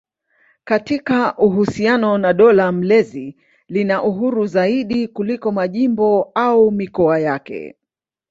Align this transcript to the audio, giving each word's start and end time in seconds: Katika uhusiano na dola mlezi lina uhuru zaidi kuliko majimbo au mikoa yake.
Katika 0.63 1.37
uhusiano 1.37 2.17
na 2.17 2.33
dola 2.33 2.71
mlezi 2.71 3.37
lina 3.67 4.03
uhuru 4.03 4.45
zaidi 4.45 5.07
kuliko 5.07 5.51
majimbo 5.51 6.31
au 6.35 6.71
mikoa 6.71 7.19
yake. 7.19 7.75